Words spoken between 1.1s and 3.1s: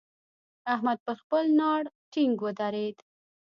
خپل ناړ ټينګ ودرېد.